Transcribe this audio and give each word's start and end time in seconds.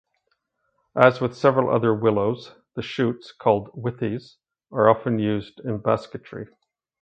As 0.95 1.21
with 1.21 1.37
several 1.37 1.69
other 1.69 1.93
willows, 1.93 2.55
the 2.73 2.81
shoots, 2.81 3.31
called 3.31 3.69
withies, 3.75 4.37
are 4.71 4.89
often 4.89 5.19
used 5.19 5.59
in 5.59 5.77
basketry. 5.77 6.47